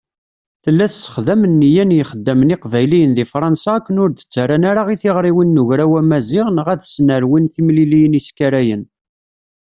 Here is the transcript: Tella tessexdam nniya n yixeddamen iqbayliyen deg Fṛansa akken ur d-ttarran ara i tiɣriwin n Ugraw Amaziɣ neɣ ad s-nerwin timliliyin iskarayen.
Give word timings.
Tella 0.63 0.85
tessexdam 0.91 1.41
nniya 1.51 1.83
n 1.85 1.95
yixeddamen 1.97 2.53
iqbayliyen 2.55 3.11
deg 3.15 3.29
Fṛansa 3.33 3.69
akken 3.77 4.01
ur 4.03 4.09
d-ttarran 4.11 4.63
ara 4.71 4.81
i 4.93 4.95
tiɣriwin 5.01 5.49
n 5.57 5.61
Ugraw 5.61 5.91
Amaziɣ 6.01 6.47
neɣ 6.51 6.67
ad 6.73 6.81
s-nerwin 6.85 7.45
timliliyin 7.53 8.17
iskarayen. 8.19 8.83